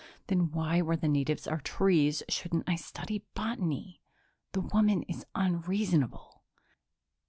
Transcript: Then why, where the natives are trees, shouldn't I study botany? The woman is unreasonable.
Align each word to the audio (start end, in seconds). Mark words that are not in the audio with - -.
Then 0.29 0.49
why, 0.49 0.81
where 0.81 0.97
the 0.97 1.07
natives 1.07 1.45
are 1.45 1.59
trees, 1.61 2.23
shouldn't 2.27 2.67
I 2.67 2.75
study 2.75 3.23
botany? 3.35 4.01
The 4.53 4.61
woman 4.61 5.03
is 5.03 5.27
unreasonable. 5.35 6.41